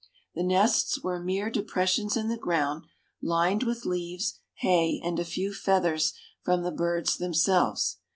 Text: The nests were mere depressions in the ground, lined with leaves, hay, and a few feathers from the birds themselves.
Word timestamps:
The 0.33 0.41
nests 0.41 1.03
were 1.03 1.19
mere 1.19 1.51
depressions 1.51 2.17
in 2.17 2.27
the 2.27 2.35
ground, 2.35 2.87
lined 3.21 3.61
with 3.61 3.85
leaves, 3.85 4.39
hay, 4.55 4.99
and 5.03 5.19
a 5.19 5.23
few 5.23 5.53
feathers 5.53 6.13
from 6.43 6.63
the 6.63 6.71
birds 6.71 7.17
themselves. 7.17 7.99